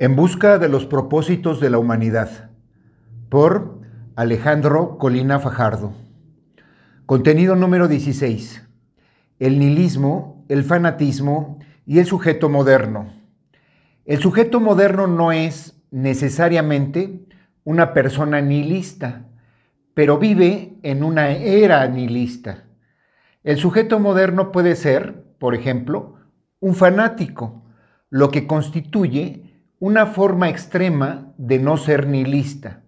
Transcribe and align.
En 0.00 0.14
busca 0.14 0.60
de 0.60 0.68
los 0.68 0.86
propósitos 0.86 1.58
de 1.58 1.70
la 1.70 1.78
humanidad, 1.78 2.50
por 3.28 3.80
Alejandro 4.14 4.96
Colina 4.96 5.40
Fajardo. 5.40 5.92
Contenido 7.04 7.56
número 7.56 7.88
16. 7.88 8.64
El 9.40 9.58
nihilismo, 9.58 10.44
el 10.48 10.62
fanatismo 10.62 11.58
y 11.84 11.98
el 11.98 12.06
sujeto 12.06 12.48
moderno. 12.48 13.12
El 14.04 14.20
sujeto 14.20 14.60
moderno 14.60 15.08
no 15.08 15.32
es 15.32 15.82
necesariamente 15.90 17.26
una 17.64 17.92
persona 17.92 18.40
nihilista, 18.40 19.26
pero 19.94 20.16
vive 20.16 20.78
en 20.84 21.02
una 21.02 21.30
era 21.32 21.88
nihilista. 21.88 22.66
El 23.42 23.56
sujeto 23.56 23.98
moderno 23.98 24.52
puede 24.52 24.76
ser, 24.76 25.24
por 25.40 25.56
ejemplo, 25.56 26.14
un 26.60 26.76
fanático, 26.76 27.64
lo 28.10 28.30
que 28.30 28.46
constituye 28.46 29.47
una 29.80 30.06
forma 30.06 30.48
extrema 30.48 31.32
de 31.36 31.58
no 31.58 31.76
ser 31.76 32.06
nihilista. 32.06 32.80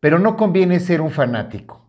Pero 0.00 0.18
no 0.18 0.36
conviene 0.36 0.80
ser 0.80 1.00
un 1.00 1.10
fanático. 1.10 1.88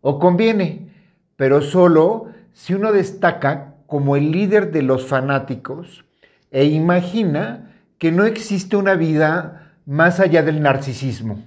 O 0.00 0.18
conviene, 0.18 0.92
pero 1.36 1.60
solo 1.60 2.26
si 2.52 2.74
uno 2.74 2.92
destaca 2.92 3.74
como 3.86 4.16
el 4.16 4.30
líder 4.30 4.70
de 4.70 4.82
los 4.82 5.06
fanáticos 5.06 6.04
e 6.50 6.64
imagina 6.64 7.72
que 7.98 8.12
no 8.12 8.24
existe 8.24 8.76
una 8.76 8.94
vida 8.94 9.72
más 9.86 10.20
allá 10.20 10.42
del 10.42 10.62
narcisismo. 10.62 11.42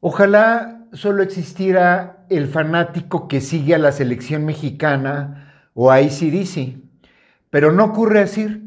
Ojalá 0.00 0.80
solo 0.92 1.22
existiera 1.22 2.24
el 2.28 2.48
fanático 2.48 3.28
que 3.28 3.40
sigue 3.40 3.74
a 3.74 3.78
la 3.78 3.92
selección 3.92 4.44
mexicana 4.44 5.68
o 5.74 5.90
a 5.90 6.00
ICDC, 6.00 6.76
pero 7.50 7.72
no 7.72 7.84
ocurre 7.84 8.20
así. 8.20 8.65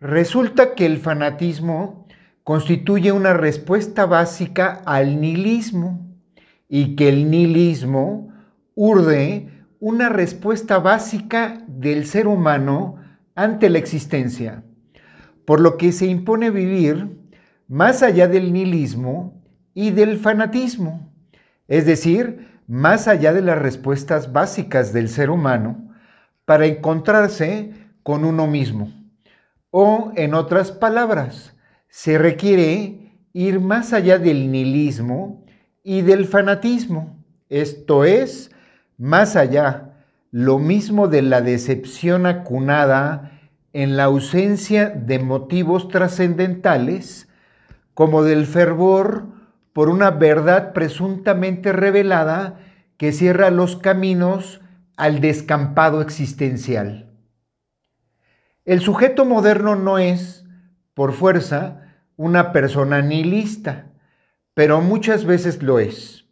Resulta 0.00 0.74
que 0.74 0.84
el 0.84 0.98
fanatismo 0.98 2.06
constituye 2.44 3.12
una 3.12 3.32
respuesta 3.32 4.04
básica 4.04 4.82
al 4.84 5.22
nihilismo 5.22 6.14
y 6.68 6.96
que 6.96 7.08
el 7.08 7.30
nihilismo 7.30 8.30
urde 8.74 9.48
una 9.80 10.10
respuesta 10.10 10.78
básica 10.80 11.64
del 11.66 12.04
ser 12.04 12.28
humano 12.28 12.96
ante 13.34 13.70
la 13.70 13.78
existencia, 13.78 14.62
por 15.46 15.60
lo 15.60 15.78
que 15.78 15.92
se 15.92 16.04
impone 16.04 16.50
vivir 16.50 17.18
más 17.66 18.02
allá 18.02 18.28
del 18.28 18.52
nihilismo 18.52 19.42
y 19.72 19.92
del 19.92 20.18
fanatismo, 20.18 21.10
es 21.68 21.86
decir, 21.86 22.60
más 22.66 23.08
allá 23.08 23.32
de 23.32 23.40
las 23.40 23.58
respuestas 23.58 24.30
básicas 24.30 24.92
del 24.92 25.08
ser 25.08 25.30
humano 25.30 25.90
para 26.44 26.66
encontrarse 26.66 27.72
con 28.02 28.26
uno 28.26 28.46
mismo. 28.46 29.05
O, 29.78 30.10
en 30.16 30.32
otras 30.32 30.72
palabras, 30.72 31.54
se 31.90 32.16
requiere 32.16 33.12
ir 33.34 33.60
más 33.60 33.92
allá 33.92 34.18
del 34.18 34.50
nihilismo 34.50 35.44
y 35.82 36.00
del 36.00 36.24
fanatismo, 36.24 37.22
esto 37.50 38.06
es, 38.06 38.50
más 38.96 39.36
allá, 39.36 39.92
lo 40.30 40.58
mismo 40.58 41.08
de 41.08 41.20
la 41.20 41.42
decepción 41.42 42.24
acunada 42.24 43.38
en 43.74 43.98
la 43.98 44.04
ausencia 44.04 44.88
de 44.88 45.18
motivos 45.18 45.88
trascendentales, 45.88 47.28
como 47.92 48.22
del 48.22 48.46
fervor 48.46 49.26
por 49.74 49.90
una 49.90 50.10
verdad 50.10 50.72
presuntamente 50.72 51.74
revelada 51.74 52.60
que 52.96 53.12
cierra 53.12 53.50
los 53.50 53.76
caminos 53.76 54.62
al 54.96 55.20
descampado 55.20 56.00
existencial. 56.00 57.05
El 58.66 58.80
sujeto 58.80 59.24
moderno 59.24 59.76
no 59.76 59.96
es, 59.96 60.44
por 60.92 61.12
fuerza, 61.12 61.82
una 62.16 62.50
persona 62.50 63.00
nihilista, 63.00 63.86
pero 64.54 64.80
muchas 64.80 65.24
veces 65.24 65.62
lo 65.62 65.78
es. 65.78 66.26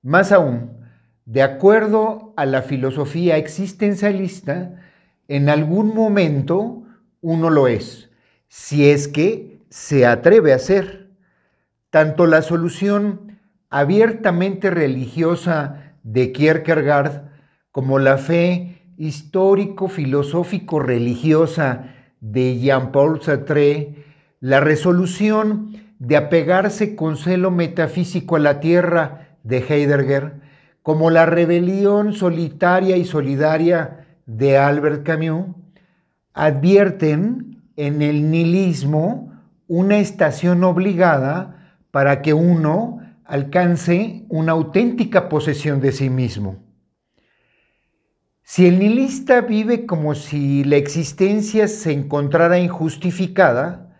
Más 0.00 0.30
aún, 0.30 0.76
de 1.24 1.42
acuerdo 1.42 2.34
a 2.36 2.46
la 2.46 2.62
filosofía 2.62 3.36
existencialista, 3.36 4.80
en 5.26 5.48
algún 5.48 5.92
momento 5.92 6.84
uno 7.20 7.50
lo 7.50 7.66
es, 7.66 8.10
si 8.46 8.88
es 8.88 9.08
que 9.08 9.58
se 9.68 10.06
atreve 10.06 10.52
a 10.52 10.60
ser. 10.60 11.10
Tanto 11.90 12.26
la 12.26 12.42
solución 12.42 13.40
abiertamente 13.70 14.70
religiosa 14.70 15.96
de 16.04 16.30
Kierkegaard 16.30 17.24
como 17.72 17.98
la 17.98 18.18
fe 18.18 18.81
histórico-filosófico-religiosa 18.96 21.84
de 22.20 22.58
Jean-Paul 22.58 23.22
Sartre, 23.22 23.94
la 24.40 24.60
resolución 24.60 25.76
de 25.98 26.16
apegarse 26.16 26.96
con 26.96 27.16
celo 27.16 27.50
metafísico 27.50 28.36
a 28.36 28.40
la 28.40 28.60
tierra 28.60 29.36
de 29.44 29.58
Heidegger, 29.58 30.40
como 30.82 31.10
la 31.10 31.26
rebelión 31.26 32.12
solitaria 32.12 32.96
y 32.96 33.04
solidaria 33.04 34.06
de 34.26 34.58
Albert 34.58 35.04
Camus, 35.04 35.54
advierten 36.34 37.62
en 37.76 38.02
el 38.02 38.30
nihilismo 38.30 39.32
una 39.68 39.98
estación 39.98 40.64
obligada 40.64 41.76
para 41.90 42.22
que 42.22 42.34
uno 42.34 43.00
alcance 43.24 44.24
una 44.28 44.52
auténtica 44.52 45.28
posesión 45.28 45.80
de 45.80 45.92
sí 45.92 46.10
mismo. 46.10 46.58
Si 48.54 48.66
el 48.66 48.80
nihilista 48.80 49.40
vive 49.40 49.86
como 49.86 50.14
si 50.14 50.62
la 50.64 50.76
existencia 50.76 51.66
se 51.66 51.90
encontrara 51.90 52.58
injustificada, 52.58 53.96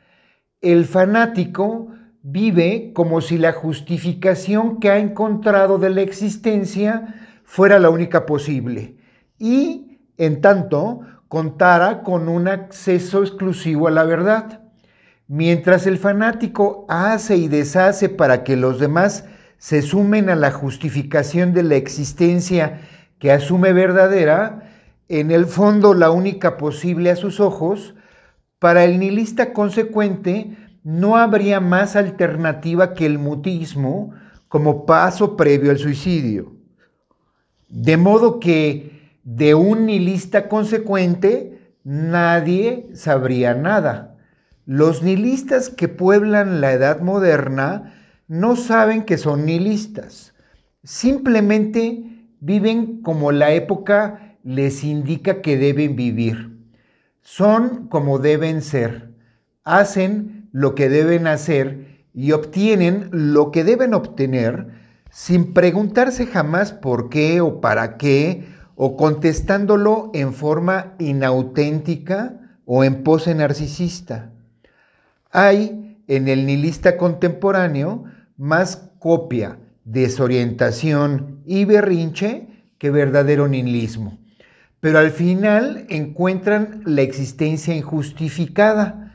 el 0.60 0.84
fanático 0.84 1.88
vive 2.22 2.92
como 2.94 3.22
si 3.22 3.38
la 3.38 3.52
justificación 3.52 4.78
que 4.78 4.90
ha 4.90 4.98
encontrado 4.98 5.78
de 5.78 5.88
la 5.88 6.02
existencia 6.02 7.14
fuera 7.44 7.78
la 7.78 7.88
única 7.88 8.26
posible 8.26 8.98
y, 9.38 9.98
en 10.18 10.42
tanto, 10.42 11.00
contara 11.28 12.02
con 12.02 12.28
un 12.28 12.46
acceso 12.46 13.22
exclusivo 13.22 13.88
a 13.88 13.90
la 13.90 14.04
verdad. 14.04 14.60
Mientras 15.28 15.86
el 15.86 15.96
fanático 15.96 16.84
hace 16.90 17.38
y 17.38 17.48
deshace 17.48 18.10
para 18.10 18.44
que 18.44 18.56
los 18.56 18.78
demás 18.78 19.24
se 19.56 19.80
sumen 19.80 20.28
a 20.28 20.36
la 20.36 20.50
justificación 20.50 21.54
de 21.54 21.62
la 21.62 21.76
existencia 21.76 22.82
que 23.22 23.30
asume 23.30 23.72
verdadera, 23.72 24.68
en 25.08 25.30
el 25.30 25.46
fondo 25.46 25.94
la 25.94 26.10
única 26.10 26.56
posible 26.56 27.08
a 27.08 27.14
sus 27.14 27.38
ojos, 27.38 27.94
para 28.58 28.82
el 28.82 28.98
nihilista 28.98 29.52
consecuente 29.52 30.56
no 30.82 31.16
habría 31.16 31.60
más 31.60 31.94
alternativa 31.94 32.94
que 32.94 33.06
el 33.06 33.20
mutismo 33.20 34.12
como 34.48 34.86
paso 34.86 35.36
previo 35.36 35.70
al 35.70 35.78
suicidio. 35.78 36.52
De 37.68 37.96
modo 37.96 38.40
que 38.40 38.90
de 39.22 39.54
un 39.54 39.86
nihilista 39.86 40.48
consecuente 40.48 41.76
nadie 41.84 42.88
sabría 42.92 43.54
nada. 43.54 44.16
Los 44.66 45.04
nihilistas 45.04 45.70
que 45.70 45.86
pueblan 45.86 46.60
la 46.60 46.72
edad 46.72 47.00
moderna 47.00 47.94
no 48.26 48.56
saben 48.56 49.04
que 49.04 49.16
son 49.16 49.46
nihilistas. 49.46 50.34
Simplemente 50.82 52.11
viven 52.42 53.02
como 53.02 53.30
la 53.30 53.52
época 53.52 54.36
les 54.42 54.82
indica 54.82 55.40
que 55.42 55.56
deben 55.56 55.94
vivir. 55.94 56.58
Son 57.20 57.86
como 57.86 58.18
deben 58.18 58.62
ser. 58.62 59.12
Hacen 59.62 60.48
lo 60.50 60.74
que 60.74 60.88
deben 60.88 61.28
hacer 61.28 62.02
y 62.12 62.32
obtienen 62.32 63.08
lo 63.12 63.52
que 63.52 63.62
deben 63.62 63.94
obtener 63.94 64.66
sin 65.08 65.54
preguntarse 65.54 66.26
jamás 66.26 66.72
por 66.72 67.10
qué 67.10 67.40
o 67.40 67.60
para 67.60 67.96
qué 67.96 68.44
o 68.74 68.96
contestándolo 68.96 70.10
en 70.12 70.32
forma 70.34 70.94
inauténtica 70.98 72.40
o 72.64 72.82
en 72.82 73.04
pose 73.04 73.36
narcisista. 73.36 74.32
Hay 75.30 76.02
en 76.08 76.26
el 76.26 76.44
nihilista 76.46 76.96
contemporáneo 76.96 78.04
más 78.36 78.90
copia, 78.98 79.58
desorientación 79.84 81.42
y 81.46 81.64
berrinche 81.64 82.48
que 82.78 82.90
verdadero 82.90 83.48
nihilismo. 83.48 84.18
Pero 84.80 84.98
al 84.98 85.10
final 85.10 85.86
encuentran 85.88 86.82
la 86.84 87.02
existencia 87.02 87.74
injustificada, 87.74 89.14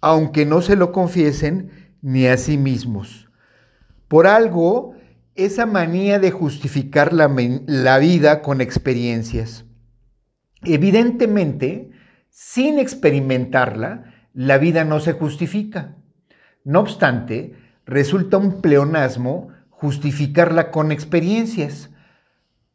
aunque 0.00 0.46
no 0.46 0.62
se 0.62 0.76
lo 0.76 0.92
confiesen 0.92 1.70
ni 2.00 2.26
a 2.26 2.36
sí 2.36 2.56
mismos. 2.56 3.28
Por 4.08 4.26
algo, 4.26 4.94
esa 5.34 5.66
manía 5.66 6.18
de 6.18 6.30
justificar 6.30 7.12
la, 7.12 7.30
la 7.66 7.98
vida 7.98 8.42
con 8.42 8.60
experiencias. 8.60 9.64
Evidentemente, 10.64 11.90
sin 12.30 12.78
experimentarla, 12.78 14.12
la 14.34 14.58
vida 14.58 14.84
no 14.84 15.00
se 15.00 15.12
justifica. 15.12 15.96
No 16.64 16.80
obstante, 16.80 17.54
resulta 17.84 18.38
un 18.38 18.62
pleonasmo 18.62 19.48
justificarla 19.82 20.70
con 20.70 20.92
experiencias. 20.92 21.90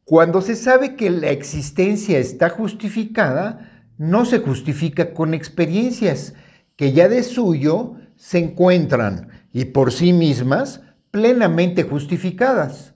Cuando 0.04 0.42
se 0.42 0.58
sabe 0.58 0.98
que 0.98 1.10
la 1.10 1.30
existencia 1.30 2.20
está 2.20 2.50
justificada, 2.50 3.86
no 3.98 4.26
se 4.26 4.40
justifica 4.40 5.14
con 5.14 5.34
experiencias, 5.34 6.34
que 6.76 6.92
ya 6.92 7.08
de 7.08 7.24
suyo 7.24 7.96
se 8.18 8.40
encuentran, 8.40 9.30
y 9.54 9.64
por 9.64 9.94
sí 9.94 10.12
mismas, 10.12 10.82
plenamente 11.10 11.84
justificadas. 11.84 12.94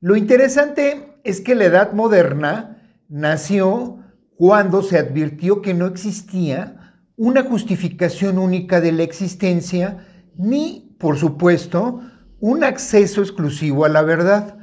Lo 0.00 0.16
interesante 0.16 1.16
es 1.24 1.40
que 1.40 1.54
la 1.54 1.64
edad 1.64 1.94
moderna 1.94 2.76
nació 3.08 4.00
cuando 4.36 4.82
se 4.82 4.98
advirtió 4.98 5.62
que 5.62 5.72
no 5.72 5.86
existía 5.86 6.94
una 7.16 7.42
justificación 7.42 8.36
única 8.36 8.82
de 8.82 8.92
la 8.92 9.02
existencia, 9.02 10.06
ni, 10.36 10.94
por 10.98 11.16
supuesto, 11.16 12.02
un 12.40 12.64
acceso 12.64 13.20
exclusivo 13.20 13.84
a 13.84 13.88
la 13.88 14.02
verdad. 14.02 14.56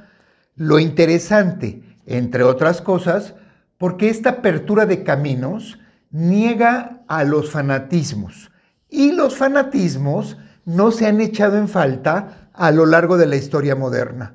Lo 0.56 0.80
interesante, 0.80 1.84
entre 2.06 2.44
otras 2.44 2.82
cosas, 2.82 3.36
porque 3.78 4.10
esta 4.10 4.30
apertura 4.32 4.86
de 4.86 5.04
caminos 5.04 5.80
niega 6.12 7.04
a 7.08 7.24
los 7.24 7.52
fanatismos. 7.52 8.52
Y 8.90 9.12
los 9.12 9.38
fanatismos 9.38 10.38
no 10.66 10.92
se 10.92 11.08
han 11.08 11.22
echado 11.22 11.58
en 11.58 11.68
falta 11.68 12.50
a 12.54 12.72
lo 12.72 12.86
largo 12.86 13.18
de 13.18 13.28
la 13.28 13.36
historia 13.36 13.76
moderna. 13.76 14.34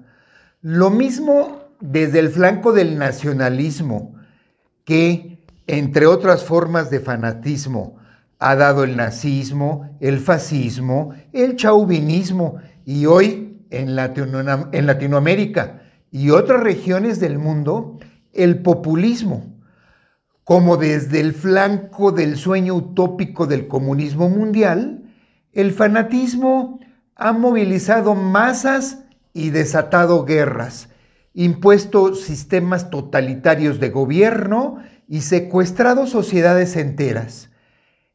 Lo 0.60 0.90
mismo 0.90 1.62
desde 1.80 2.20
el 2.20 2.30
flanco 2.30 2.72
del 2.72 2.96
nacionalismo, 2.96 4.14
que, 4.84 5.44
entre 5.66 6.06
otras 6.06 6.44
formas 6.44 6.90
de 6.90 7.00
fanatismo, 7.00 7.98
ha 8.38 8.56
dado 8.56 8.84
el 8.84 8.96
nazismo, 8.96 9.96
el 10.00 10.18
fascismo, 10.18 11.14
el 11.32 11.56
chauvinismo 11.56 12.60
y 12.84 13.06
hoy 13.06 13.66
en, 13.70 13.96
Latinoamérica 13.96 15.82
y 16.10 16.30
otras 16.30 16.60
regiones 16.62 17.20
del 17.20 17.38
mundo, 17.38 17.98
el 18.32 18.62
populismo, 18.62 19.58
como 20.44 20.76
desde 20.76 21.20
el 21.20 21.32
flanco 21.32 22.12
del 22.12 22.36
sueño 22.36 22.74
utópico 22.74 23.46
del 23.46 23.68
comunismo 23.68 24.28
mundial, 24.28 25.02
el 25.52 25.72
fanatismo 25.72 26.80
ha 27.14 27.32
movilizado 27.32 28.14
masas 28.14 29.04
y 29.32 29.50
desatado 29.50 30.24
guerras, 30.24 30.88
impuesto 31.34 32.14
sistemas 32.14 32.90
totalitarios 32.90 33.80
de 33.80 33.90
gobierno 33.90 34.78
y 35.08 35.20
secuestrado 35.20 36.06
sociedades 36.06 36.76
enteras. 36.76 37.50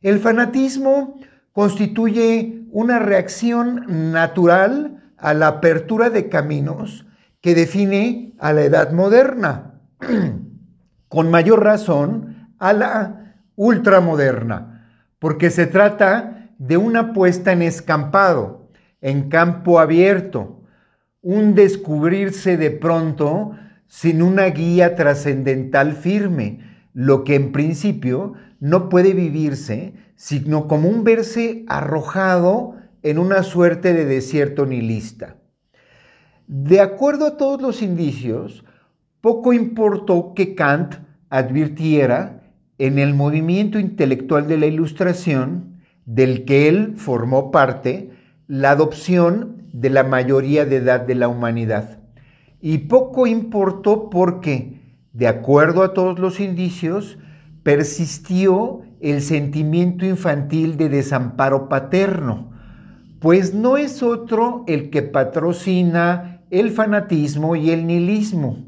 El 0.01 0.19
fanatismo 0.19 1.19
constituye 1.57 2.68
una 2.69 3.00
reacción 3.00 4.12
natural 4.12 5.01
a 5.18 5.33
la 5.33 5.48
apertura 5.48 6.12
de 6.12 6.30
caminos 6.30 7.07
que 7.42 7.56
define 7.56 8.36
a 8.38 8.54
la 8.54 8.62
edad 8.62 8.92
moderna, 8.92 9.81
con 11.07 11.31
mayor 11.31 11.63
razón 11.63 12.54
a 12.59 12.74
la 12.74 13.33
ultramoderna, 13.56 14.88
porque 15.18 15.50
se 15.50 15.65
trata 15.65 16.51
de 16.59 16.77
una 16.77 17.12
puesta 17.12 17.54
en 17.54 17.63
escampado, 17.63 18.69
en 19.01 19.27
campo 19.27 19.80
abierto, 19.80 20.62
un 21.24 21.56
descubrirse 21.56 22.56
de 22.57 22.69
pronto 22.69 23.54
sin 23.88 24.21
una 24.21 24.45
guía 24.45 24.95
trascendental 24.95 25.94
firme, 25.94 26.59
lo 26.94 27.24
que 27.24 27.33
en 27.33 27.51
principio 27.51 28.33
no 28.59 28.89
puede 28.89 29.15
vivirse 29.15 29.95
sino 30.17 30.67
como 30.67 30.89
un 30.89 31.03
verse 31.03 31.63
arrojado 31.67 32.75
en 33.03 33.19
una 33.19 33.43
suerte 33.43 33.93
de 33.93 34.03
desierto 34.03 34.65
nihilista. 34.65 35.37
De 36.47 36.81
acuerdo 36.81 37.27
a 37.27 37.37
todos 37.37 37.61
los 37.61 37.81
indicios, 37.81 38.65
poco 39.21 39.53
importó 39.53 40.33
que 40.33 40.55
Kant 40.55 40.95
advirtiera 41.29 42.41
en 42.79 42.99
el 42.99 43.13
movimiento 43.13 43.79
intelectual 43.79 44.47
de 44.47 44.57
la 44.57 44.65
Ilustración, 44.65 45.81
del 46.05 46.45
que 46.45 46.67
él 46.67 46.93
formó 46.95 47.51
parte, 47.51 48.11
la 48.47 48.71
adopción 48.71 49.67
de 49.71 49.89
la 49.91 50.03
mayoría 50.03 50.65
de 50.65 50.77
edad 50.77 51.01
de 51.01 51.15
la 51.15 51.27
humanidad. 51.27 51.99
Y 52.59 52.79
poco 52.79 53.27
importó 53.27 54.09
porque, 54.09 54.81
de 55.13 55.27
acuerdo 55.27 55.83
a 55.83 55.93
todos 55.93 56.17
los 56.17 56.39
indicios, 56.39 57.19
persistió 57.67 58.79
el 59.01 59.21
sentimiento 59.21 60.05
infantil 60.05 60.77
de 60.77 60.87
desamparo 60.87 61.67
paterno, 61.67 62.49
pues 63.19 63.53
no 63.53 63.75
es 63.75 64.01
otro 64.01 64.63
el 64.67 64.89
que 64.89 65.01
patrocina 65.01 66.39
el 66.49 66.71
fanatismo 66.71 67.57
y 67.57 67.71
el 67.71 67.85
nihilismo. 67.85 68.65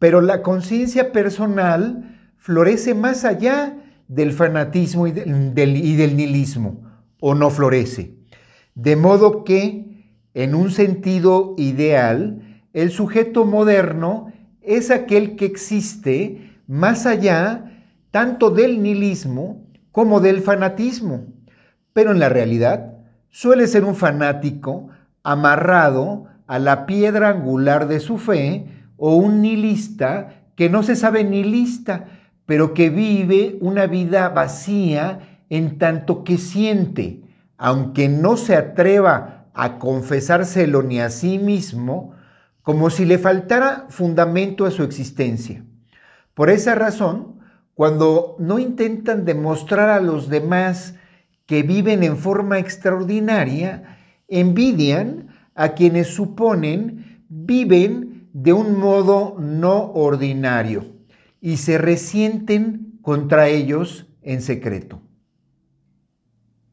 Pero 0.00 0.22
la 0.22 0.42
conciencia 0.42 1.12
personal 1.12 2.18
florece 2.36 2.94
más 2.94 3.24
allá 3.24 3.78
del 4.08 4.32
fanatismo 4.32 5.06
y 5.06 5.12
del, 5.12 5.76
y 5.76 5.94
del 5.94 6.16
nihilismo, 6.16 6.82
o 7.20 7.36
no 7.36 7.48
florece. 7.48 8.16
De 8.74 8.96
modo 8.96 9.44
que, 9.44 10.10
en 10.34 10.56
un 10.56 10.72
sentido 10.72 11.54
ideal, 11.58 12.60
el 12.72 12.90
sujeto 12.90 13.44
moderno 13.44 14.32
es 14.62 14.90
aquel 14.90 15.36
que 15.36 15.44
existe 15.44 16.50
más 16.66 17.06
allá 17.06 17.68
tanto 18.10 18.50
del 18.50 18.82
nihilismo 18.82 19.64
como 19.92 20.20
del 20.20 20.40
fanatismo, 20.40 21.26
pero 21.92 22.12
en 22.12 22.18
la 22.18 22.28
realidad 22.28 22.94
suele 23.28 23.66
ser 23.66 23.84
un 23.84 23.94
fanático 23.94 24.88
amarrado 25.22 26.26
a 26.46 26.58
la 26.58 26.86
piedra 26.86 27.28
angular 27.28 27.86
de 27.86 28.00
su 28.00 28.18
fe 28.18 28.66
o 28.96 29.16
un 29.16 29.42
nihilista 29.42 30.42
que 30.56 30.68
no 30.68 30.82
se 30.82 30.96
sabe 30.96 31.24
nihilista, 31.24 32.06
pero 32.46 32.74
que 32.74 32.90
vive 32.90 33.56
una 33.60 33.86
vida 33.86 34.28
vacía 34.28 35.40
en 35.48 35.78
tanto 35.78 36.24
que 36.24 36.38
siente, 36.38 37.22
aunque 37.56 38.08
no 38.08 38.36
se 38.36 38.56
atreva 38.56 39.46
a 39.54 39.78
confesárselo 39.78 40.82
ni 40.82 41.00
a 41.00 41.10
sí 41.10 41.38
mismo, 41.38 42.14
como 42.62 42.90
si 42.90 43.04
le 43.04 43.18
faltara 43.18 43.86
fundamento 43.88 44.64
a 44.66 44.70
su 44.70 44.82
existencia. 44.82 45.64
Por 46.34 46.50
esa 46.50 46.74
razón, 46.74 47.39
cuando 47.80 48.36
no 48.38 48.58
intentan 48.58 49.24
demostrar 49.24 49.88
a 49.88 50.00
los 50.00 50.28
demás 50.28 50.96
que 51.46 51.62
viven 51.62 52.02
en 52.02 52.18
forma 52.18 52.58
extraordinaria, 52.58 53.96
envidian 54.28 55.28
a 55.54 55.70
quienes 55.70 56.08
suponen 56.08 57.24
viven 57.30 58.28
de 58.34 58.52
un 58.52 58.78
modo 58.78 59.34
no 59.38 59.92
ordinario 59.92 60.84
y 61.40 61.56
se 61.56 61.78
resienten 61.78 62.98
contra 63.00 63.48
ellos 63.48 64.06
en 64.20 64.42
secreto. 64.42 65.00